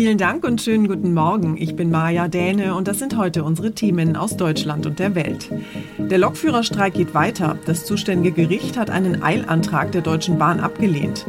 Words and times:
Vielen 0.00 0.16
Dank 0.16 0.44
und 0.44 0.62
schönen 0.62 0.88
guten 0.88 1.12
Morgen. 1.12 1.58
Ich 1.58 1.76
bin 1.76 1.90
Maja 1.90 2.26
Däne 2.26 2.74
und 2.74 2.88
das 2.88 2.98
sind 2.98 3.18
heute 3.18 3.44
unsere 3.44 3.72
Themen 3.72 4.16
aus 4.16 4.34
Deutschland 4.34 4.86
und 4.86 4.98
der 4.98 5.14
Welt. 5.14 5.50
Der 5.98 6.16
Lokführerstreik 6.16 6.94
geht 6.94 7.12
weiter. 7.12 7.58
Das 7.66 7.84
zuständige 7.84 8.46
Gericht 8.46 8.78
hat 8.78 8.88
einen 8.88 9.22
Eilantrag 9.22 9.92
der 9.92 10.00
Deutschen 10.00 10.38
Bahn 10.38 10.58
abgelehnt. 10.58 11.26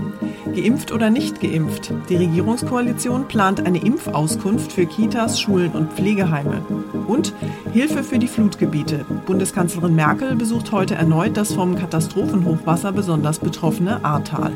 Geimpft 0.56 0.94
oder 0.94 1.10
nicht 1.10 1.42
geimpft? 1.42 1.92
Die 2.08 2.16
Regierungskoalition 2.16 3.28
plant 3.28 3.66
eine 3.66 3.84
Impfauskunft 3.84 4.72
für 4.72 4.86
Kitas, 4.86 5.42
Schulen 5.42 5.72
und 5.74 5.92
Pflegeheime. 5.92 6.66
Und 7.10 7.34
Hilfe 7.74 8.06
für 8.06 8.20
die 8.20 8.30
Flutgebiete. 8.30 9.06
Bundeskanzlerin 9.26 9.96
Merkel 9.96 10.38
besucht 10.38 10.72
heute 10.72 10.96
erneut 10.96 11.36
das 11.36 11.52
vom 11.52 11.76
Katastrophenhochwasser 11.76 12.94
besonders 12.94 13.40
betroffene 13.40 14.06
Ahrtal. 14.06 14.54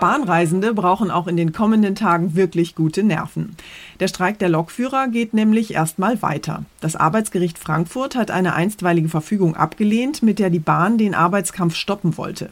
Bahnreisende 0.00 0.72
brauchen 0.72 1.10
auch 1.10 1.26
in 1.26 1.36
den 1.36 1.52
kommenden 1.52 1.94
Tagen 1.94 2.34
wirklich 2.34 2.74
gute 2.74 3.02
Nerven. 3.02 3.54
Der 4.00 4.08
Streik 4.08 4.38
der 4.38 4.48
Lokführer 4.48 5.08
geht 5.08 5.34
nämlich 5.34 5.74
erstmal 5.74 6.22
weiter. 6.22 6.64
Das 6.80 6.96
Arbeitsgericht 6.96 7.58
Frankfurt 7.58 8.16
hat 8.16 8.30
eine 8.30 8.54
einstweilige 8.54 9.10
Verfügung 9.10 9.54
abgelehnt, 9.54 10.22
mit 10.22 10.38
der 10.38 10.48
die 10.48 10.58
Bahn 10.58 10.96
den 10.96 11.14
Arbeitskampf 11.14 11.74
stoppen 11.76 12.16
wollte. 12.16 12.48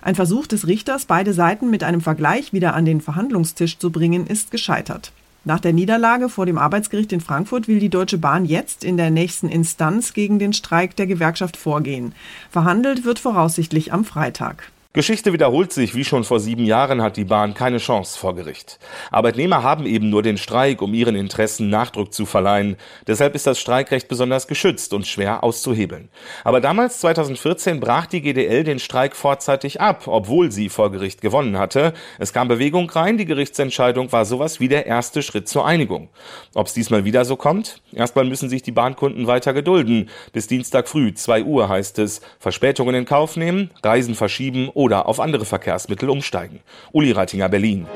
Ein 0.00 0.14
Versuch 0.14 0.46
des 0.46 0.66
Richters, 0.66 1.04
beide 1.04 1.34
Seiten 1.34 1.68
mit 1.68 1.84
einem 1.84 2.00
Vergleich 2.00 2.54
wieder 2.54 2.74
an 2.74 2.86
den 2.86 3.02
Verhandlungstisch 3.02 3.78
zu 3.78 3.92
bringen, 3.92 4.26
ist 4.26 4.50
gescheitert. 4.50 5.12
Nach 5.44 5.60
der 5.60 5.72
Niederlage 5.72 6.28
vor 6.28 6.46
dem 6.46 6.58
Arbeitsgericht 6.58 7.12
in 7.12 7.20
Frankfurt 7.20 7.68
will 7.68 7.80
die 7.80 7.90
Deutsche 7.90 8.18
Bahn 8.18 8.44
jetzt 8.44 8.82
in 8.82 8.96
der 8.96 9.10
nächsten 9.10 9.48
Instanz 9.48 10.14
gegen 10.14 10.38
den 10.38 10.52
Streik 10.54 10.96
der 10.96 11.06
Gewerkschaft 11.06 11.56
vorgehen. 11.56 12.14
Verhandelt 12.50 13.04
wird 13.04 13.18
voraussichtlich 13.18 13.92
am 13.92 14.04
Freitag. 14.04 14.70
Geschichte 14.94 15.34
wiederholt 15.34 15.70
sich, 15.70 15.94
wie 15.94 16.02
schon 16.02 16.24
vor 16.24 16.40
sieben 16.40 16.64
Jahren 16.64 17.02
hat 17.02 17.18
die 17.18 17.26
Bahn 17.26 17.52
keine 17.52 17.76
Chance 17.76 18.18
vor 18.18 18.34
Gericht. 18.34 18.78
Arbeitnehmer 19.10 19.62
haben 19.62 19.84
eben 19.84 20.08
nur 20.08 20.22
den 20.22 20.38
Streik, 20.38 20.80
um 20.80 20.94
ihren 20.94 21.14
Interessen 21.14 21.68
Nachdruck 21.68 22.14
zu 22.14 22.24
verleihen. 22.24 22.78
Deshalb 23.06 23.34
ist 23.34 23.46
das 23.46 23.60
Streikrecht 23.60 24.08
besonders 24.08 24.46
geschützt 24.46 24.94
und 24.94 25.06
schwer 25.06 25.44
auszuhebeln. 25.44 26.08
Aber 26.42 26.62
damals, 26.62 27.00
2014, 27.00 27.80
brach 27.80 28.06
die 28.06 28.22
GDL 28.22 28.64
den 28.64 28.78
Streik 28.78 29.14
vorzeitig 29.14 29.78
ab, 29.78 30.08
obwohl 30.08 30.50
sie 30.50 30.70
vor 30.70 30.90
Gericht 30.90 31.20
gewonnen 31.20 31.58
hatte. 31.58 31.92
Es 32.18 32.32
kam 32.32 32.48
Bewegung 32.48 32.88
rein, 32.88 33.18
die 33.18 33.26
Gerichtsentscheidung 33.26 34.10
war 34.10 34.24
sowas 34.24 34.58
wie 34.58 34.68
der 34.68 34.86
erste 34.86 35.20
Schritt 35.20 35.50
zur 35.50 35.66
Einigung. 35.66 36.08
Ob 36.54 36.66
es 36.66 36.72
diesmal 36.72 37.04
wieder 37.04 37.26
so 37.26 37.36
kommt? 37.36 37.82
Erstmal 37.92 38.24
müssen 38.24 38.48
sich 38.48 38.62
die 38.62 38.72
Bahnkunden 38.72 39.26
weiter 39.26 39.52
gedulden. 39.52 40.08
Bis 40.32 40.46
Dienstag 40.46 40.88
früh, 40.88 41.12
2 41.12 41.44
Uhr 41.44 41.68
heißt 41.68 41.98
es, 41.98 42.22
Verspätungen 42.38 42.94
in 42.94 43.04
Kauf 43.04 43.36
nehmen, 43.36 43.70
Reisen 43.82 44.14
verschieben 44.14 44.70
oder 44.78 44.87
auf 44.96 45.20
andere 45.20 45.44
Verkehrsmittel 45.44 46.10
umsteigen. 46.10 46.60
Uli 46.92 47.12
Reitinger, 47.12 47.48
Berlin. 47.48 47.86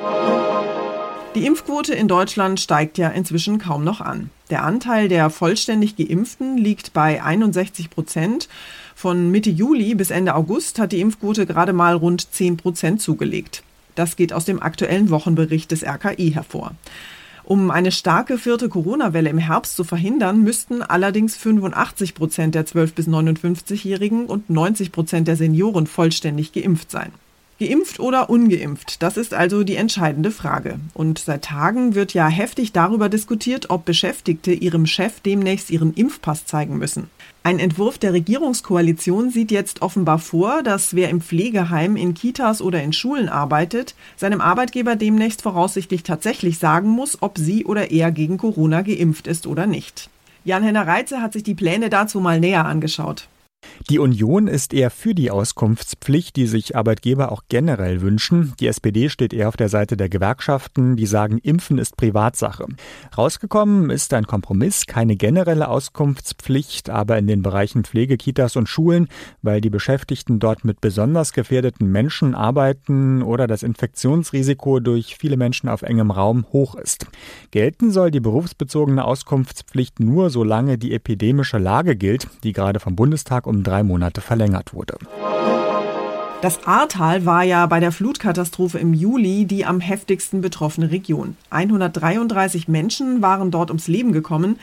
Die 1.34 1.46
Impfquote 1.46 1.94
in 1.94 2.08
Deutschland 2.08 2.60
steigt 2.60 2.98
ja 2.98 3.08
inzwischen 3.08 3.58
kaum 3.58 3.84
noch 3.84 4.02
an. 4.02 4.28
Der 4.50 4.64
Anteil 4.64 5.08
der 5.08 5.30
vollständig 5.30 5.96
Geimpften 5.96 6.58
liegt 6.58 6.92
bei 6.92 7.22
61 7.22 7.88
Prozent. 7.88 8.50
Von 8.94 9.30
Mitte 9.30 9.48
Juli 9.48 9.94
bis 9.94 10.10
Ende 10.10 10.34
August 10.34 10.78
hat 10.78 10.92
die 10.92 11.00
Impfquote 11.00 11.46
gerade 11.46 11.72
mal 11.72 11.94
rund 11.94 12.34
10 12.34 12.58
Prozent 12.58 13.00
zugelegt. 13.00 13.62
Das 13.94 14.16
geht 14.16 14.34
aus 14.34 14.44
dem 14.44 14.62
aktuellen 14.62 15.08
Wochenbericht 15.08 15.70
des 15.70 15.84
RKI 15.84 16.32
hervor. 16.32 16.72
Um 17.44 17.70
eine 17.70 17.90
starke 17.90 18.38
vierte 18.38 18.68
Corona-Welle 18.68 19.28
im 19.28 19.38
Herbst 19.38 19.74
zu 19.76 19.84
verhindern, 19.84 20.42
müssten 20.42 20.82
allerdings 20.82 21.36
85 21.36 22.14
Prozent 22.14 22.54
der 22.54 22.66
12- 22.66 22.94
bis 22.94 23.08
59-Jährigen 23.08 24.26
und 24.26 24.48
90 24.48 24.92
Prozent 24.92 25.28
der 25.28 25.36
Senioren 25.36 25.86
vollständig 25.86 26.52
geimpft 26.52 26.90
sein. 26.90 27.12
Geimpft 27.62 28.00
oder 28.00 28.28
ungeimpft, 28.28 29.02
das 29.02 29.16
ist 29.16 29.34
also 29.34 29.62
die 29.62 29.76
entscheidende 29.76 30.32
Frage. 30.32 30.80
Und 30.94 31.20
seit 31.20 31.44
Tagen 31.44 31.94
wird 31.94 32.12
ja 32.12 32.26
heftig 32.26 32.72
darüber 32.72 33.08
diskutiert, 33.08 33.70
ob 33.70 33.84
Beschäftigte 33.84 34.52
ihrem 34.52 34.86
Chef 34.86 35.20
demnächst 35.20 35.70
ihren 35.70 35.94
Impfpass 35.94 36.44
zeigen 36.44 36.78
müssen. 36.78 37.08
Ein 37.44 37.60
Entwurf 37.60 37.98
der 37.98 38.12
Regierungskoalition 38.12 39.30
sieht 39.30 39.52
jetzt 39.52 39.82
offenbar 39.82 40.18
vor, 40.18 40.64
dass 40.64 40.94
wer 40.94 41.08
im 41.08 41.20
Pflegeheim, 41.20 41.96
in 41.96 42.14
Kitas 42.14 42.60
oder 42.60 42.82
in 42.82 42.92
Schulen 42.92 43.28
arbeitet, 43.28 43.94
seinem 44.16 44.40
Arbeitgeber 44.40 44.96
demnächst 44.96 45.42
voraussichtlich 45.42 46.02
tatsächlich 46.02 46.58
sagen 46.58 46.88
muss, 46.88 47.22
ob 47.22 47.38
sie 47.38 47.64
oder 47.64 47.92
er 47.92 48.10
gegen 48.10 48.38
Corona 48.38 48.82
geimpft 48.82 49.28
ist 49.28 49.46
oder 49.46 49.66
nicht. 49.66 50.10
Jan-Henner 50.44 50.86
Reitze 50.86 51.20
hat 51.20 51.32
sich 51.32 51.44
die 51.44 51.54
Pläne 51.54 51.90
dazu 51.90 52.18
mal 52.18 52.40
näher 52.40 52.64
angeschaut. 52.64 53.28
Die 53.90 53.98
Union 53.98 54.46
ist 54.46 54.72
eher 54.72 54.90
für 54.90 55.14
die 55.14 55.30
Auskunftspflicht, 55.30 56.36
die 56.36 56.46
sich 56.46 56.76
Arbeitgeber 56.76 57.32
auch 57.32 57.42
generell 57.48 58.00
wünschen. 58.00 58.54
Die 58.60 58.66
SPD 58.66 59.08
steht 59.08 59.32
eher 59.32 59.48
auf 59.48 59.56
der 59.56 59.68
Seite 59.68 59.96
der 59.96 60.08
Gewerkschaften, 60.08 60.96
die 60.96 61.06
sagen, 61.06 61.38
Impfen 61.38 61.78
ist 61.78 61.96
Privatsache. 61.96 62.66
Rausgekommen 63.16 63.90
ist 63.90 64.14
ein 64.14 64.26
Kompromiss, 64.26 64.86
keine 64.86 65.16
generelle 65.16 65.68
Auskunftspflicht, 65.68 66.90
aber 66.90 67.18
in 67.18 67.26
den 67.26 67.42
Bereichen 67.42 67.84
Pflege, 67.84 68.16
Kitas 68.16 68.56
und 68.56 68.68
Schulen, 68.68 69.08
weil 69.42 69.60
die 69.60 69.70
Beschäftigten 69.70 70.38
dort 70.38 70.64
mit 70.64 70.80
besonders 70.80 71.32
gefährdeten 71.32 71.90
Menschen 71.90 72.34
arbeiten 72.34 73.22
oder 73.22 73.46
das 73.46 73.62
Infektionsrisiko 73.62 74.80
durch 74.80 75.16
viele 75.16 75.36
Menschen 75.36 75.68
auf 75.68 75.82
engem 75.82 76.10
Raum 76.10 76.46
hoch 76.52 76.76
ist. 76.76 77.06
Gelten 77.50 77.90
soll 77.90 78.10
die 78.10 78.20
berufsbezogene 78.20 79.04
Auskunftspflicht 79.04 80.00
nur, 80.00 80.30
solange 80.30 80.78
die 80.78 80.94
epidemische 80.94 81.58
Lage 81.58 81.96
gilt, 81.96 82.28
die 82.44 82.52
gerade 82.52 82.80
vom 82.80 82.96
Bundestag 82.96 83.46
um 83.52 83.62
drei 83.62 83.82
Monate 83.82 84.20
verlängert 84.20 84.74
wurde. 84.74 84.96
Das 86.40 86.66
Ahrtal 86.66 87.24
war 87.24 87.44
ja 87.44 87.66
bei 87.66 87.78
der 87.78 87.92
Flutkatastrophe 87.92 88.78
im 88.78 88.94
Juli 88.94 89.44
die 89.44 89.64
am 89.64 89.78
heftigsten 89.78 90.40
betroffene 90.40 90.90
Region. 90.90 91.36
133 91.50 92.66
Menschen 92.66 93.22
waren 93.22 93.52
dort 93.52 93.70
ums 93.70 93.86
Leben 93.86 94.12
gekommen. 94.12 94.58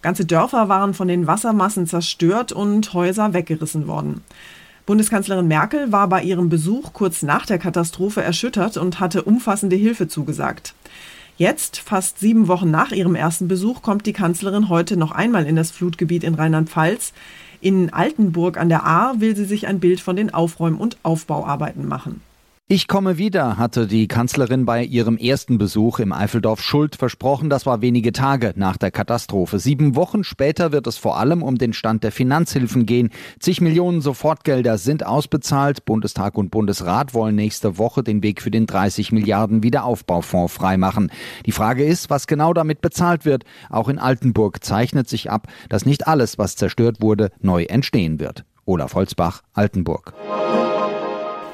Ganze 0.00 0.26
Dörfer 0.26 0.68
waren 0.68 0.94
von 0.94 1.08
den 1.08 1.26
Wassermassen 1.26 1.88
zerstört 1.88 2.52
und 2.52 2.94
Häuser 2.94 3.32
weggerissen 3.32 3.88
worden. 3.88 4.22
Bundeskanzlerin 4.86 5.48
Merkel 5.48 5.90
war 5.90 6.08
bei 6.08 6.22
ihrem 6.22 6.50
Besuch 6.50 6.92
kurz 6.92 7.22
nach 7.22 7.46
der 7.46 7.58
Katastrophe 7.58 8.22
erschüttert 8.22 8.76
und 8.76 9.00
hatte 9.00 9.22
umfassende 9.22 9.76
Hilfe 9.76 10.06
zugesagt. 10.06 10.74
Jetzt, 11.36 11.78
fast 11.78 12.20
sieben 12.20 12.46
Wochen 12.46 12.70
nach 12.70 12.92
ihrem 12.92 13.16
ersten 13.16 13.48
Besuch, 13.48 13.82
kommt 13.82 14.06
die 14.06 14.12
Kanzlerin 14.12 14.68
heute 14.68 14.96
noch 14.96 15.10
einmal 15.10 15.46
in 15.46 15.56
das 15.56 15.72
Flutgebiet 15.72 16.22
in 16.22 16.34
Rheinland-Pfalz. 16.34 17.12
In 17.64 17.94
Altenburg 17.94 18.58
an 18.58 18.68
der 18.68 18.84
Ahr 18.84 19.20
will 19.20 19.34
sie 19.34 19.46
sich 19.46 19.66
ein 19.66 19.80
Bild 19.80 19.98
von 19.98 20.16
den 20.16 20.34
Aufräum- 20.34 20.78
und 20.78 20.98
Aufbauarbeiten 21.02 21.88
machen. 21.88 22.20
Ich 22.66 22.88
komme 22.88 23.18
wieder, 23.18 23.58
hatte 23.58 23.86
die 23.86 24.08
Kanzlerin 24.08 24.64
bei 24.64 24.82
ihrem 24.82 25.18
ersten 25.18 25.58
Besuch 25.58 25.98
im 25.98 26.14
Eifeldorf 26.14 26.62
Schuld 26.62 26.96
versprochen. 26.96 27.50
Das 27.50 27.66
war 27.66 27.82
wenige 27.82 28.10
Tage 28.10 28.54
nach 28.56 28.78
der 28.78 28.90
Katastrophe. 28.90 29.58
Sieben 29.58 29.96
Wochen 29.96 30.24
später 30.24 30.72
wird 30.72 30.86
es 30.86 30.96
vor 30.96 31.18
allem 31.18 31.42
um 31.42 31.58
den 31.58 31.74
Stand 31.74 32.04
der 32.04 32.10
Finanzhilfen 32.10 32.86
gehen. 32.86 33.10
Zig 33.38 33.60
Millionen 33.60 34.00
Sofortgelder 34.00 34.78
sind 34.78 35.04
ausbezahlt. 35.04 35.84
Bundestag 35.84 36.38
und 36.38 36.50
Bundesrat 36.50 37.12
wollen 37.12 37.34
nächste 37.34 37.76
Woche 37.76 38.02
den 38.02 38.22
Weg 38.22 38.40
für 38.40 38.50
den 38.50 38.64
30 38.64 39.12
Milliarden 39.12 39.62
Wiederaufbaufonds 39.62 40.54
freimachen. 40.54 41.12
Die 41.44 41.52
Frage 41.52 41.84
ist, 41.84 42.08
was 42.08 42.26
genau 42.26 42.54
damit 42.54 42.80
bezahlt 42.80 43.26
wird. 43.26 43.44
Auch 43.68 43.90
in 43.90 43.98
Altenburg 43.98 44.64
zeichnet 44.64 45.06
sich 45.06 45.30
ab, 45.30 45.48
dass 45.68 45.84
nicht 45.84 46.06
alles, 46.08 46.38
was 46.38 46.56
zerstört 46.56 47.02
wurde, 47.02 47.30
neu 47.42 47.64
entstehen 47.64 48.20
wird. 48.20 48.46
Olaf 48.64 48.94
Holzbach, 48.94 49.42
Altenburg. 49.52 50.14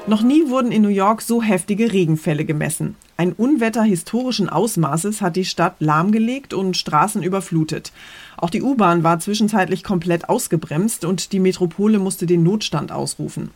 Noch 0.07 0.23
nie 0.23 0.49
wurden 0.49 0.71
in 0.71 0.81
New 0.81 0.89
York 0.89 1.21
so 1.21 1.43
heftige 1.43 1.93
Regenfälle 1.93 2.43
gemessen. 2.43 2.95
Ein 3.17 3.33
Unwetter 3.33 3.83
historischen 3.83 4.49
Ausmaßes 4.49 5.21
hat 5.21 5.35
die 5.35 5.45
Stadt 5.45 5.75
lahmgelegt 5.77 6.55
und 6.55 6.75
Straßen 6.75 7.21
überflutet. 7.21 7.91
Auch 8.35 8.49
die 8.49 8.63
U-Bahn 8.63 9.03
war 9.03 9.19
zwischenzeitlich 9.19 9.83
komplett 9.83 10.27
ausgebremst 10.27 11.05
und 11.05 11.31
die 11.33 11.39
Metropole 11.39 11.99
musste 11.99 12.25
den 12.25 12.41
Notstand 12.41 12.91
ausrufen. 12.91 13.51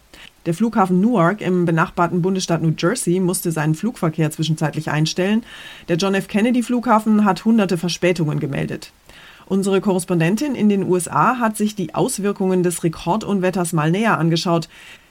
Der 0.45 0.53
Flughafen 0.53 1.01
Newark 1.01 1.41
im 1.41 1.65
benachbarten 1.65 2.21
Bundesstaat 2.21 2.61
New 2.61 2.73
Jersey 2.77 3.19
musste 3.19 3.51
seinen 3.51 3.73
Flugverkehr 3.73 4.29
zwischenzeitlich 4.29 4.91
einstellen. 4.91 5.43
Der 5.87 5.97
John 5.97 6.13
F. 6.13 6.27
Kennedy 6.27 6.61
Flughafen 6.61 7.25
hat 7.25 7.43
hunderte 7.43 7.79
Verspätungen 7.79 8.39
gemeldet. 8.39 8.91
Unsere 9.47 9.81
Korrespondentin 9.81 10.53
in 10.53 10.69
den 10.69 10.83
USA 10.83 11.39
hat 11.39 11.57
sich 11.57 11.75
die 11.75 11.95
Auswirkungen 11.95 12.61
des 12.61 12.83
Rekordunwetters 12.83 13.73
mal 13.73 13.89
näher 13.89 14.19
angeschaut. 14.19 14.69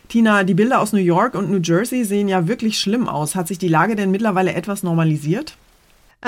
Tina, 0.08 0.44
die 0.44 0.54
Bilder 0.54 0.80
aus 0.80 0.92
New 0.92 0.98
York 0.98 1.34
und 1.34 1.50
New 1.50 1.60
Jersey 1.62 2.04
sehen 2.04 2.28
ja 2.28 2.46
wirklich 2.46 2.78
schlimm 2.78 3.08
aus. 3.08 3.34
Hat 3.34 3.48
sich 3.48 3.58
die 3.58 3.68
Lage 3.68 3.96
denn 3.96 4.10
mittlerweile 4.10 4.54
etwas 4.54 4.82
normalisiert? 4.82 5.56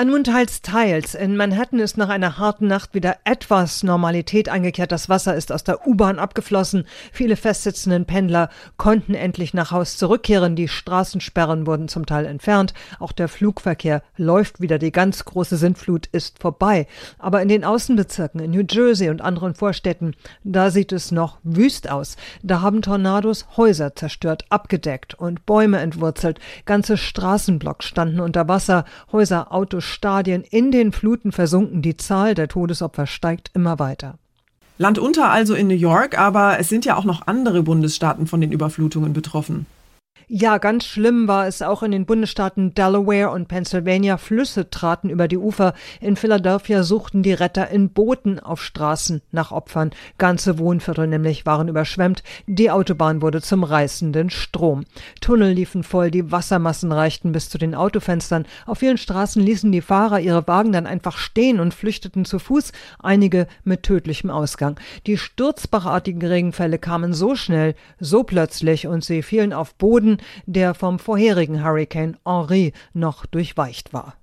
Nun 0.05 0.23
teils, 0.23 0.61
teils. 0.61 1.15
In 1.15 1.35
Manhattan 1.35 1.79
ist 1.79 1.97
nach 1.97 2.09
einer 2.09 2.37
harten 2.37 2.67
Nacht 2.67 2.93
wieder 2.93 3.17
etwas 3.23 3.81
Normalität 3.81 4.47
eingekehrt. 4.47 4.91
Das 4.91 5.09
Wasser 5.09 5.35
ist 5.35 5.51
aus 5.51 5.63
der 5.63 5.87
U-Bahn 5.87 6.19
abgeflossen. 6.19 6.85
Viele 7.11 7.35
festsitzenden 7.35 8.05
Pendler 8.05 8.49
konnten 8.77 9.15
endlich 9.15 9.55
nach 9.55 9.71
Haus 9.71 9.97
zurückkehren. 9.97 10.55
Die 10.55 10.67
Straßensperren 10.67 11.65
wurden 11.65 11.87
zum 11.87 12.05
Teil 12.05 12.27
entfernt. 12.27 12.75
Auch 12.99 13.11
der 13.11 13.27
Flugverkehr 13.27 14.03
läuft 14.17 14.61
wieder. 14.61 14.77
Die 14.77 14.91
ganz 14.91 15.25
große 15.25 15.57
Sintflut 15.57 16.05
ist 16.05 16.37
vorbei. 16.37 16.85
Aber 17.17 17.41
in 17.41 17.49
den 17.49 17.65
Außenbezirken, 17.65 18.39
in 18.39 18.51
New 18.51 18.65
Jersey 18.69 19.09
und 19.09 19.21
anderen 19.23 19.55
Vorstädten, 19.55 20.13
da 20.43 20.69
sieht 20.69 20.91
es 20.91 21.11
noch 21.11 21.39
wüst 21.41 21.89
aus. 21.89 22.17
Da 22.43 22.61
haben 22.61 22.83
Tornados 22.83 23.47
Häuser 23.57 23.95
zerstört, 23.95 24.45
abgedeckt 24.49 25.15
und 25.15 25.47
Bäume 25.47 25.79
entwurzelt. 25.79 26.39
Ganze 26.65 26.97
Straßenblocks 26.97 27.87
standen 27.87 28.19
unter 28.19 28.47
Wasser. 28.47 28.85
Häuser, 29.11 29.51
Autos, 29.51 29.86
Stadien 29.87 30.43
in 30.43 30.71
den 30.71 30.91
Fluten 30.91 31.31
versunken. 31.31 31.81
Die 31.81 31.97
Zahl 31.97 32.35
der 32.35 32.47
Todesopfer 32.47 33.07
steigt 33.07 33.51
immer 33.53 33.79
weiter. 33.79 34.19
Land 34.77 34.99
unter 34.99 35.31
also 35.31 35.55
in 35.55 35.67
New 35.67 35.75
York, 35.75 36.19
aber 36.19 36.59
es 36.59 36.69
sind 36.69 36.85
ja 36.85 36.95
auch 36.95 37.03
noch 37.03 37.25
andere 37.25 37.63
Bundesstaaten 37.63 38.27
von 38.27 38.41
den 38.41 38.51
Überflutungen 38.51 39.13
betroffen. 39.13 39.65
Ja, 40.29 40.57
ganz 40.57 40.83
schlimm 40.83 41.29
war 41.29 41.47
es 41.47 41.61
auch 41.61 41.83
in 41.83 41.91
den 41.91 42.05
Bundesstaaten 42.05 42.73
Delaware 42.73 43.29
und 43.29 43.47
Pennsylvania. 43.47 44.17
Flüsse 44.17 44.69
traten 44.69 45.09
über 45.09 45.29
die 45.29 45.37
Ufer. 45.37 45.73
In 46.01 46.17
Philadelphia 46.17 46.83
suchten 46.83 47.23
die 47.23 47.31
Retter 47.31 47.69
in 47.69 47.91
Booten 47.91 48.37
auf 48.37 48.61
Straßen 48.61 49.21
nach 49.31 49.53
Opfern. 49.53 49.91
Ganze 50.17 50.59
Wohnviertel 50.59 51.07
nämlich 51.07 51.45
waren 51.45 51.69
überschwemmt. 51.69 52.23
Die 52.45 52.69
Autobahn 52.69 53.21
wurde 53.21 53.41
zum 53.41 53.63
reißenden 53.63 54.29
Strom. 54.29 54.83
Tunnel 55.21 55.53
liefen 55.53 55.83
voll, 55.83 56.11
die 56.11 56.29
Wassermassen 56.29 56.91
reichten 56.91 57.31
bis 57.31 57.49
zu 57.49 57.57
den 57.57 57.73
Autofenstern. 57.73 58.45
Auf 58.65 58.79
vielen 58.79 58.97
Straßen 58.97 59.41
ließen 59.41 59.71
die 59.71 59.79
Fahrer 59.79 60.19
ihre 60.19 60.45
Wagen 60.45 60.73
dann 60.73 60.87
einfach 60.87 61.17
stehen 61.17 61.61
und 61.61 61.73
flüchteten 61.73 62.25
zu 62.25 62.39
Fuß, 62.39 62.73
einige 62.99 63.47
mit 63.63 63.83
tödlichem 63.83 64.29
Ausgang. 64.29 64.77
Die 65.05 65.17
sturzbachartigen 65.17 66.27
Regenfälle 66.27 66.79
kamen 66.79 67.13
so 67.13 67.37
schnell, 67.37 67.75
so 68.01 68.23
plötzlich 68.23 68.87
und 68.87 69.05
sie 69.05 69.23
fielen 69.23 69.53
auf 69.53 69.73
Boden, 69.75 70.16
der 70.45 70.73
vom 70.73 70.99
vorherigen 70.99 71.63
Hurricane 71.63 72.17
Henri 72.25 72.73
noch 72.93 73.25
durchweicht 73.25 73.93
war. 73.93 74.15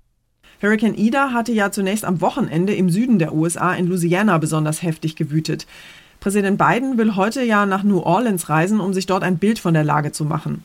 Hurricane 0.61 0.95
Ida 0.95 1.31
hatte 1.31 1.51
ja 1.51 1.71
zunächst 1.71 2.05
am 2.05 2.21
Wochenende 2.21 2.73
im 2.73 2.89
Süden 2.89 3.19
der 3.19 3.33
USA 3.33 3.73
in 3.73 3.87
Louisiana 3.87 4.37
besonders 4.37 4.81
heftig 4.81 5.15
gewütet. 5.15 5.67
Präsident 6.19 6.57
Biden 6.57 6.97
will 6.97 7.15
heute 7.15 7.43
ja 7.43 7.65
nach 7.65 7.83
New 7.83 7.99
Orleans 7.99 8.49
reisen, 8.49 8.79
um 8.79 8.93
sich 8.93 9.05
dort 9.05 9.23
ein 9.23 9.37
Bild 9.37 9.59
von 9.59 9.73
der 9.73 9.83
Lage 9.83 10.11
zu 10.11 10.25
machen. 10.25 10.63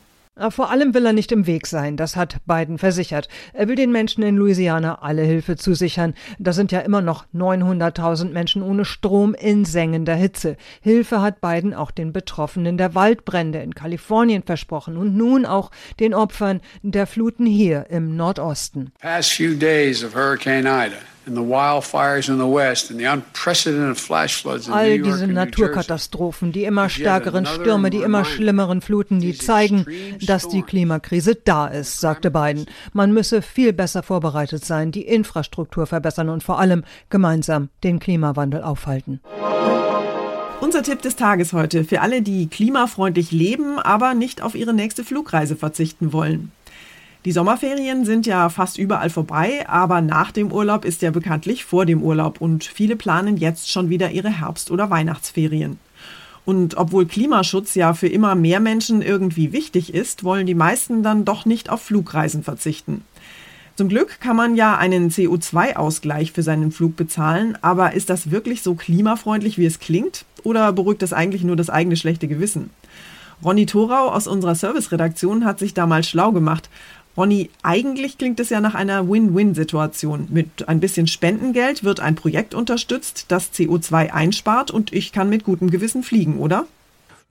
Vor 0.49 0.71
allem 0.71 0.93
will 0.93 1.05
er 1.05 1.13
nicht 1.13 1.31
im 1.31 1.45
Weg 1.45 1.67
sein, 1.67 1.97
das 1.97 2.15
hat 2.15 2.37
Biden 2.45 2.77
versichert. 2.77 3.27
Er 3.53 3.67
will 3.67 3.75
den 3.75 3.91
Menschen 3.91 4.23
in 4.23 4.37
Louisiana 4.37 5.01
alle 5.01 5.21
Hilfe 5.21 5.55
zusichern. 5.55 6.15
Da 6.39 6.53
sind 6.53 6.71
ja 6.71 6.79
immer 6.79 7.01
noch 7.01 7.25
900.000 7.35 8.31
Menschen 8.31 8.63
ohne 8.63 8.85
Strom 8.85 9.35
in 9.35 9.65
sengender 9.65 10.15
Hitze. 10.15 10.57
Hilfe 10.81 11.21
hat 11.21 11.41
Biden 11.41 11.73
auch 11.73 11.91
den 11.91 12.13
Betroffenen 12.13 12.77
der 12.77 12.95
Waldbrände 12.95 13.59
in 13.59 13.75
Kalifornien 13.75 14.43
versprochen 14.43 14.97
und 14.97 15.15
nun 15.15 15.45
auch 15.45 15.69
den 15.99 16.13
Opfern 16.13 16.61
der 16.81 17.05
Fluten 17.05 17.45
hier 17.45 17.85
im 17.89 18.15
Nordosten. 18.15 18.91
Past 18.99 19.33
few 19.33 19.53
days 19.53 20.03
of 20.03 20.15
Hurricane 20.15 20.65
Ida 20.65 20.97
All 24.71 24.99
diese 24.99 25.27
Naturkatastrophen, 25.27 26.51
die 26.51 26.63
immer 26.63 26.89
stärkeren 26.89 27.45
Stürme, 27.45 27.89
die 27.91 28.01
immer 28.01 28.25
schlimmeren 28.25 28.81
Fluten, 28.81 29.19
die 29.19 29.37
zeigen, 29.37 29.85
dass 30.25 30.47
die 30.47 30.63
Klimakrise 30.63 31.35
da 31.35 31.67
ist, 31.67 31.99
sagte 31.99 32.31
Biden. 32.31 32.65
Man 32.93 33.13
müsse 33.13 33.41
viel 33.41 33.71
besser 33.71 34.01
vorbereitet 34.01 34.65
sein, 34.65 34.91
die 34.91 35.03
Infrastruktur 35.03 35.85
verbessern 35.85 36.29
und 36.29 36.43
vor 36.43 36.59
allem 36.59 36.83
gemeinsam 37.09 37.69
den 37.83 37.99
Klimawandel 37.99 38.63
aufhalten. 38.63 39.19
Unser 40.59 40.83
Tipp 40.83 41.01
des 41.01 41.15
Tages 41.15 41.53
heute 41.53 41.83
für 41.83 42.01
alle, 42.01 42.21
die 42.21 42.47
klimafreundlich 42.47 43.31
leben, 43.31 43.77
aber 43.77 44.13
nicht 44.13 44.41
auf 44.41 44.55
ihre 44.55 44.73
nächste 44.73 45.03
Flugreise 45.03 45.55
verzichten 45.55 46.13
wollen. 46.13 46.51
Die 47.23 47.31
Sommerferien 47.31 48.03
sind 48.03 48.25
ja 48.25 48.49
fast 48.49 48.79
überall 48.79 49.11
vorbei, 49.11 49.69
aber 49.69 50.01
nach 50.01 50.31
dem 50.31 50.51
Urlaub 50.51 50.85
ist 50.85 51.03
ja 51.03 51.11
bekanntlich 51.11 51.65
vor 51.65 51.85
dem 51.85 52.01
Urlaub 52.01 52.41
und 52.41 52.63
viele 52.63 52.95
planen 52.95 53.37
jetzt 53.37 53.71
schon 53.71 53.89
wieder 53.89 54.09
ihre 54.09 54.39
Herbst- 54.39 54.71
oder 54.71 54.89
Weihnachtsferien. 54.89 55.77
Und 56.45 56.77
obwohl 56.77 57.05
Klimaschutz 57.05 57.75
ja 57.75 57.93
für 57.93 58.07
immer 58.07 58.33
mehr 58.33 58.59
Menschen 58.59 59.03
irgendwie 59.03 59.53
wichtig 59.53 59.93
ist, 59.93 60.23
wollen 60.23 60.47
die 60.47 60.55
meisten 60.55 61.03
dann 61.03 61.23
doch 61.23 61.45
nicht 61.45 61.69
auf 61.69 61.83
Flugreisen 61.83 62.41
verzichten. 62.41 63.03
Zum 63.75 63.87
Glück 63.87 64.19
kann 64.19 64.35
man 64.35 64.55
ja 64.55 64.75
einen 64.77 65.11
CO2-Ausgleich 65.11 66.31
für 66.31 66.41
seinen 66.41 66.71
Flug 66.71 66.95
bezahlen, 66.95 67.55
aber 67.61 67.93
ist 67.93 68.09
das 68.09 68.31
wirklich 68.31 68.63
so 68.63 68.73
klimafreundlich, 68.73 69.59
wie 69.59 69.65
es 69.67 69.79
klingt? 69.79 70.25
Oder 70.41 70.73
beruhigt 70.73 71.03
das 71.03 71.13
eigentlich 71.13 71.43
nur 71.43 71.55
das 71.55 71.69
eigene 71.69 71.95
schlechte 71.95 72.27
Gewissen? 72.27 72.71
Ronny 73.43 73.65
Thorau 73.65 74.09
aus 74.09 74.27
unserer 74.27 74.53
Serviceredaktion 74.53 75.45
hat 75.45 75.57
sich 75.57 75.73
da 75.73 75.87
mal 75.87 76.03
schlau 76.03 76.31
gemacht 76.31 76.69
Ronny, 77.17 77.49
eigentlich 77.61 78.17
klingt 78.17 78.39
es 78.39 78.49
ja 78.49 78.61
nach 78.61 78.73
einer 78.73 79.09
Win-Win-Situation. 79.09 80.27
Mit 80.29 80.67
ein 80.69 80.79
bisschen 80.79 81.07
Spendengeld 81.07 81.83
wird 81.83 81.99
ein 81.99 82.15
Projekt 82.15 82.53
unterstützt, 82.53 83.25
das 83.27 83.51
CO2 83.53 84.11
einspart 84.11 84.71
und 84.71 84.93
ich 84.93 85.11
kann 85.11 85.29
mit 85.29 85.43
gutem 85.43 85.69
Gewissen 85.69 86.03
fliegen, 86.03 86.37
oder? 86.37 86.65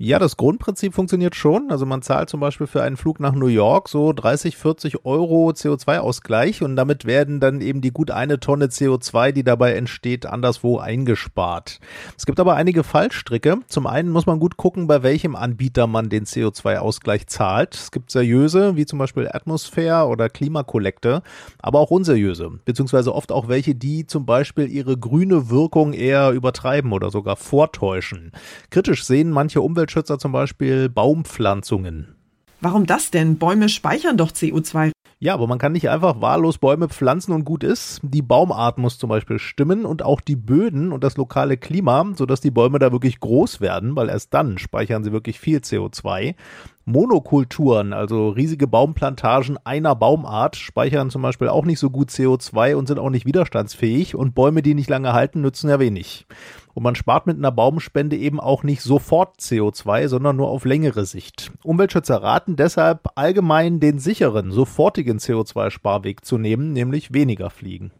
Ja, 0.02 0.18
das 0.18 0.38
Grundprinzip 0.38 0.94
funktioniert 0.94 1.36
schon. 1.36 1.70
Also 1.70 1.84
man 1.84 2.00
zahlt 2.00 2.30
zum 2.30 2.40
Beispiel 2.40 2.66
für 2.66 2.82
einen 2.82 2.96
Flug 2.96 3.20
nach 3.20 3.34
New 3.34 3.48
York 3.48 3.90
so 3.90 4.14
30, 4.14 4.56
40 4.56 5.04
Euro 5.04 5.50
CO2-Ausgleich 5.50 6.62
und 6.62 6.74
damit 6.74 7.04
werden 7.04 7.38
dann 7.38 7.60
eben 7.60 7.82
die 7.82 7.90
gut 7.90 8.10
eine 8.10 8.40
Tonne 8.40 8.68
CO2, 8.68 9.32
die 9.32 9.44
dabei 9.44 9.74
entsteht, 9.74 10.24
anderswo 10.24 10.78
eingespart. 10.78 11.80
Es 12.16 12.24
gibt 12.24 12.40
aber 12.40 12.54
einige 12.54 12.82
Fallstricke. 12.82 13.58
Zum 13.68 13.86
einen 13.86 14.08
muss 14.08 14.24
man 14.24 14.40
gut 14.40 14.56
gucken, 14.56 14.86
bei 14.86 15.02
welchem 15.02 15.36
Anbieter 15.36 15.86
man 15.86 16.08
den 16.08 16.24
CO2-Ausgleich 16.24 17.26
zahlt. 17.26 17.74
Es 17.74 17.90
gibt 17.90 18.10
seriöse, 18.10 18.76
wie 18.76 18.86
zum 18.86 18.98
Beispiel 18.98 19.28
Atmosphäre 19.30 20.06
oder 20.06 20.30
Klimakollekte, 20.30 21.22
aber 21.58 21.78
auch 21.78 21.90
unseriöse, 21.90 22.50
beziehungsweise 22.64 23.14
oft 23.14 23.32
auch 23.32 23.48
welche, 23.48 23.74
die 23.74 24.06
zum 24.06 24.24
Beispiel 24.24 24.66
ihre 24.66 24.96
grüne 24.96 25.50
Wirkung 25.50 25.92
eher 25.92 26.30
übertreiben 26.30 26.92
oder 26.92 27.10
sogar 27.10 27.36
vortäuschen. 27.36 28.32
Kritisch 28.70 29.04
sehen 29.04 29.30
manche 29.30 29.60
Umwelt 29.60 29.89
Umweltschützer 29.90 30.18
zum 30.20 30.30
Beispiel 30.30 30.88
Baumpflanzungen. 30.88 32.14
Warum 32.60 32.86
das 32.86 33.10
denn? 33.10 33.38
Bäume 33.38 33.68
speichern 33.68 34.16
doch 34.16 34.30
CO2. 34.30 34.92
Ja, 35.18 35.34
aber 35.34 35.48
man 35.48 35.58
kann 35.58 35.72
nicht 35.72 35.90
einfach 35.90 36.20
wahllos 36.20 36.58
Bäume 36.58 36.88
pflanzen 36.88 37.32
und 37.32 37.44
gut 37.44 37.64
ist. 37.64 38.00
Die 38.02 38.22
Baumart 38.22 38.78
muss 38.78 38.98
zum 38.98 39.10
Beispiel 39.10 39.38
stimmen 39.38 39.84
und 39.84 40.02
auch 40.02 40.20
die 40.20 40.36
Böden 40.36 40.92
und 40.92 41.02
das 41.02 41.16
lokale 41.16 41.56
Klima, 41.56 42.06
sodass 42.14 42.40
die 42.40 42.52
Bäume 42.52 42.78
da 42.78 42.92
wirklich 42.92 43.18
groß 43.18 43.60
werden, 43.60 43.96
weil 43.96 44.08
erst 44.08 44.32
dann 44.32 44.58
speichern 44.58 45.02
sie 45.02 45.12
wirklich 45.12 45.40
viel 45.40 45.58
CO2. 45.58 46.36
Monokulturen, 46.84 47.92
also 47.92 48.30
riesige 48.30 48.66
Baumplantagen 48.66 49.58
einer 49.64 49.94
Baumart, 49.94 50.56
speichern 50.56 51.10
zum 51.10 51.22
Beispiel 51.22 51.48
auch 51.48 51.64
nicht 51.64 51.78
so 51.78 51.90
gut 51.90 52.10
CO2 52.10 52.74
und 52.74 52.88
sind 52.88 52.98
auch 52.98 53.10
nicht 53.10 53.26
widerstandsfähig 53.26 54.14
und 54.14 54.34
Bäume, 54.34 54.62
die 54.62 54.74
nicht 54.74 54.88
lange 54.90 55.12
halten, 55.12 55.40
nützen 55.40 55.70
ja 55.70 55.78
wenig. 55.78 56.26
Und 56.74 56.82
man 56.82 56.94
spart 56.94 57.26
mit 57.26 57.36
einer 57.36 57.52
Baumspende 57.52 58.16
eben 58.16 58.40
auch 58.40 58.62
nicht 58.62 58.82
sofort 58.82 59.38
CO2, 59.40 60.08
sondern 60.08 60.36
nur 60.36 60.48
auf 60.48 60.64
längere 60.64 61.04
Sicht. 61.04 61.52
Umweltschützer 61.62 62.22
raten 62.22 62.56
deshalb 62.56 63.08
allgemein 63.14 63.80
den 63.80 63.98
sicheren, 63.98 64.50
sofortigen 64.50 65.18
CO2-Sparweg 65.18 66.24
zu 66.24 66.38
nehmen, 66.38 66.72
nämlich 66.72 67.12
weniger 67.12 67.50
fliegen. 67.50 67.90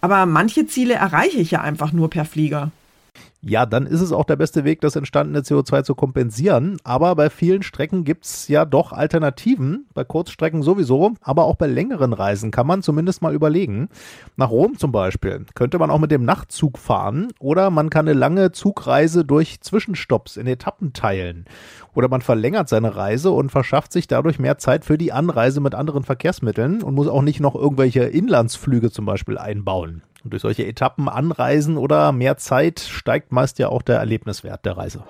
Aber 0.00 0.26
manche 0.26 0.66
Ziele 0.66 0.94
erreiche 0.94 1.38
ich 1.38 1.52
ja 1.52 1.60
einfach 1.60 1.92
nur 1.92 2.10
per 2.10 2.24
Flieger 2.24 2.70
ja, 3.48 3.64
dann 3.64 3.86
ist 3.86 4.00
es 4.00 4.10
auch 4.10 4.24
der 4.24 4.34
beste 4.34 4.64
Weg, 4.64 4.80
das 4.80 4.96
entstandene 4.96 5.40
CO2 5.40 5.84
zu 5.84 5.94
kompensieren. 5.94 6.78
Aber 6.82 7.14
bei 7.14 7.30
vielen 7.30 7.62
Strecken 7.62 8.02
gibt 8.02 8.24
es 8.24 8.48
ja 8.48 8.64
doch 8.64 8.92
Alternativen. 8.92 9.86
Bei 9.94 10.02
Kurzstrecken 10.02 10.62
sowieso, 10.62 11.14
aber 11.20 11.44
auch 11.44 11.54
bei 11.54 11.68
längeren 11.68 12.12
Reisen 12.12 12.50
kann 12.50 12.66
man 12.66 12.82
zumindest 12.82 13.22
mal 13.22 13.34
überlegen. 13.34 13.88
Nach 14.36 14.50
Rom 14.50 14.76
zum 14.78 14.90
Beispiel 14.90 15.46
könnte 15.54 15.78
man 15.78 15.90
auch 15.90 16.00
mit 16.00 16.10
dem 16.10 16.24
Nachtzug 16.24 16.76
fahren 16.76 17.28
oder 17.38 17.70
man 17.70 17.88
kann 17.88 18.08
eine 18.08 18.18
lange 18.18 18.50
Zugreise 18.50 19.24
durch 19.24 19.60
Zwischenstopps 19.60 20.36
in 20.36 20.48
Etappen 20.48 20.92
teilen. 20.92 21.44
Oder 21.94 22.08
man 22.08 22.22
verlängert 22.22 22.68
seine 22.68 22.96
Reise 22.96 23.30
und 23.30 23.52
verschafft 23.52 23.92
sich 23.92 24.08
dadurch 24.08 24.40
mehr 24.40 24.58
Zeit 24.58 24.84
für 24.84 24.98
die 24.98 25.12
Anreise 25.12 25.60
mit 25.60 25.76
anderen 25.76 26.02
Verkehrsmitteln 26.02 26.82
und 26.82 26.94
muss 26.94 27.06
auch 27.06 27.22
nicht 27.22 27.38
noch 27.38 27.54
irgendwelche 27.54 28.02
Inlandsflüge 28.02 28.90
zum 28.90 29.06
Beispiel 29.06 29.38
einbauen. 29.38 30.02
Und 30.26 30.32
durch 30.32 30.42
solche 30.42 30.66
Etappen 30.66 31.08
anreisen 31.08 31.76
oder 31.76 32.10
mehr 32.10 32.36
Zeit 32.36 32.80
steigt 32.80 33.30
meist 33.30 33.60
ja 33.60 33.68
auch 33.68 33.80
der 33.80 33.98
Erlebniswert 33.98 34.64
der 34.64 34.76
Reise. 34.76 35.04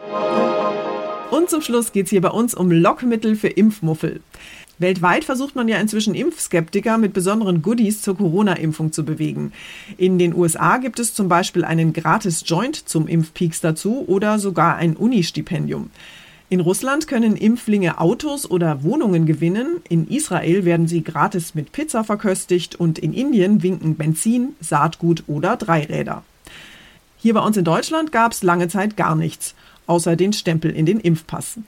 Und 1.31 1.49
zum 1.49 1.63
Schluss 1.63 1.93
geht 1.93 2.05
es 2.05 2.11
hier 2.11 2.21
bei 2.21 2.29
uns 2.29 2.55
um 2.55 2.71
Lockmittel 2.71 3.35
für 3.35 3.49
Impfmuffel. 3.49 4.21
Weltweit 4.79 5.25
versucht 5.25 5.57
man 5.57 5.69
ja 5.69 5.79
inzwischen 5.79 6.15
Impfskeptiker 6.15 6.99
mit 6.99 7.15
besonderen 7.15 7.63
Goodies 7.63 8.03
zur 8.03 8.19
Corona-Impfung 8.19 8.93
zu 8.93 9.07
bewegen. 9.07 9.55
In 9.97 10.19
den 10.19 10.35
USA 10.35 10.77
gibt 10.77 10.99
es 10.99 11.15
zum 11.15 11.31
Beispiel 11.31 11.65
einen 11.65 11.95
gratis 11.95 12.43
Joint 12.45 12.87
zum 12.87 13.09
Impfpeaks 13.09 13.63
dazu 13.63 14.05
oder 14.07 14.39
sogar 14.39 14.77
ein 14.77 14.97
Unistipendium. 14.97 15.89
In 16.49 16.61
Russland 16.61 17.09
können 17.09 17.35
Impflinge 17.35 17.99
Autos 17.99 18.49
oder 18.49 18.85
Wohnungen 18.85 19.27
gewinnen, 19.27 19.79
in 19.89 20.07
Israel 20.07 20.65
werden 20.65 20.87
sie 20.87 21.03
gratis 21.03 21.57
mit 21.57 21.73
Pizza 21.73 22.05
verköstigt 22.05 22.77
und 22.77 23.01
in 23.01 23.13
Indien 23.13 23.65
winken 23.65 23.97
Benzin, 23.97 24.55
Saatgut 24.61 25.25
oder 25.27 25.57
Dreiräder. 25.57 26.23
Hier 27.17 27.35
bei 27.35 27.41
uns 27.41 27.57
in 27.57 27.65
Deutschland 27.65 28.13
gab 28.13 28.31
es 28.31 28.45
lange 28.45 28.69
Zeit 28.69 28.97
gar 28.97 29.17
nichts, 29.17 29.57
außer 29.89 30.15
den 30.15 30.33
Stempel 30.33 30.71
in 30.71 30.87
den 30.87 31.01
Impfpass. 31.01 31.59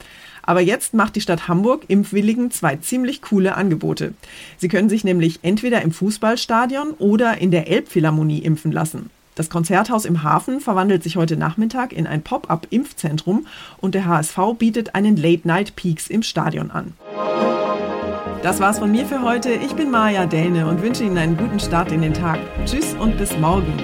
Aber 0.42 0.60
jetzt 0.60 0.94
macht 0.94 1.16
die 1.16 1.20
Stadt 1.22 1.48
Hamburg 1.48 1.86
Impfwilligen 1.88 2.52
zwei 2.52 2.76
ziemlich 2.76 3.20
coole 3.20 3.56
Angebote. 3.56 4.14
Sie 4.58 4.68
können 4.68 4.88
sich 4.88 5.02
nämlich 5.02 5.40
entweder 5.42 5.82
im 5.82 5.90
Fußballstadion 5.90 6.92
oder 6.98 7.38
in 7.38 7.50
der 7.50 7.68
Elbphilharmonie 7.68 8.38
impfen 8.38 8.70
lassen. 8.70 9.10
Das 9.38 9.50
Konzerthaus 9.50 10.04
im 10.04 10.24
Hafen 10.24 10.58
verwandelt 10.58 11.04
sich 11.04 11.14
heute 11.14 11.36
Nachmittag 11.36 11.92
in 11.92 12.08
ein 12.08 12.22
Pop-up-Impfzentrum 12.22 13.46
und 13.76 13.94
der 13.94 14.04
HSV 14.04 14.36
bietet 14.58 14.96
einen 14.96 15.16
Late 15.16 15.46
Night 15.46 15.76
Peaks 15.76 16.08
im 16.08 16.24
Stadion 16.24 16.72
an. 16.72 16.94
Das 18.42 18.58
war's 18.58 18.80
von 18.80 18.90
mir 18.90 19.06
für 19.06 19.22
heute. 19.22 19.50
Ich 19.50 19.74
bin 19.74 19.92
Maja 19.92 20.26
Däne 20.26 20.66
und 20.66 20.82
wünsche 20.82 21.04
Ihnen 21.04 21.18
einen 21.18 21.36
guten 21.36 21.60
Start 21.60 21.92
in 21.92 22.02
den 22.02 22.14
Tag. 22.14 22.40
Tschüss 22.64 22.94
und 22.94 23.16
bis 23.16 23.38
morgen. 23.38 23.74